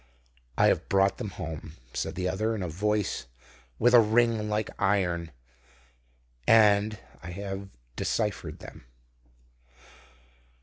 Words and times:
"I 0.57 0.65
have 0.65 0.89
brought 0.89 1.19
them 1.19 1.29
home," 1.29 1.73
said 1.93 2.15
the 2.15 2.27
other, 2.27 2.55
in 2.55 2.63
a 2.63 2.67
voice 2.67 3.27
with 3.77 3.93
a 3.93 3.99
ring 3.99 4.49
like 4.49 4.71
iron; 4.79 5.29
"and 6.47 6.97
I 7.21 7.29
have 7.29 7.69
deciphered 7.95 8.57
them." 8.57 8.85